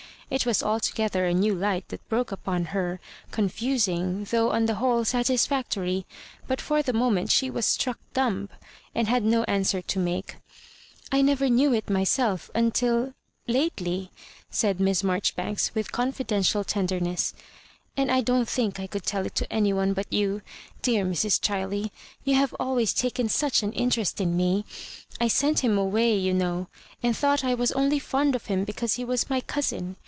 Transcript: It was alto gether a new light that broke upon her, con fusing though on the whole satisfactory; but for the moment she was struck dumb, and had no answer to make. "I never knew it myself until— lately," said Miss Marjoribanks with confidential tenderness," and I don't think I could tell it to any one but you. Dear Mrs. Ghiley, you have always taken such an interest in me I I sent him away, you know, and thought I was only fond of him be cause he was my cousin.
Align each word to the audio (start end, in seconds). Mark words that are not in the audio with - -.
It 0.33 0.45
was 0.45 0.63
alto 0.63 0.93
gether 0.95 1.25
a 1.25 1.33
new 1.33 1.53
light 1.53 1.89
that 1.89 2.07
broke 2.07 2.31
upon 2.31 2.67
her, 2.71 3.01
con 3.31 3.49
fusing 3.49 4.29
though 4.29 4.51
on 4.51 4.65
the 4.65 4.75
whole 4.75 5.03
satisfactory; 5.03 6.05
but 6.47 6.61
for 6.61 6.81
the 6.81 6.93
moment 6.93 7.29
she 7.29 7.49
was 7.49 7.65
struck 7.65 7.99
dumb, 8.13 8.47
and 8.95 9.09
had 9.09 9.25
no 9.25 9.43
answer 9.43 9.81
to 9.81 9.99
make. 9.99 10.37
"I 11.11 11.21
never 11.21 11.49
knew 11.49 11.73
it 11.73 11.89
myself 11.89 12.49
until— 12.55 13.13
lately," 13.45 14.09
said 14.49 14.79
Miss 14.79 15.03
Marjoribanks 15.03 15.75
with 15.75 15.91
confidential 15.91 16.63
tenderness," 16.63 17.33
and 17.97 18.09
I 18.09 18.21
don't 18.21 18.47
think 18.47 18.79
I 18.79 18.87
could 18.87 19.03
tell 19.05 19.25
it 19.25 19.35
to 19.35 19.51
any 19.51 19.73
one 19.73 19.91
but 19.91 20.13
you. 20.13 20.43
Dear 20.81 21.03
Mrs. 21.03 21.41
Ghiley, 21.41 21.91
you 22.23 22.35
have 22.35 22.55
always 22.57 22.93
taken 22.93 23.27
such 23.27 23.63
an 23.63 23.73
interest 23.73 24.21
in 24.21 24.37
me 24.37 24.63
I 25.19 25.25
I 25.25 25.27
sent 25.27 25.59
him 25.59 25.77
away, 25.77 26.15
you 26.17 26.33
know, 26.33 26.69
and 27.03 27.17
thought 27.17 27.43
I 27.43 27.53
was 27.53 27.73
only 27.73 27.99
fond 27.99 28.33
of 28.33 28.45
him 28.45 28.63
be 28.63 28.71
cause 28.71 28.93
he 28.93 29.03
was 29.03 29.29
my 29.29 29.41
cousin. 29.41 29.97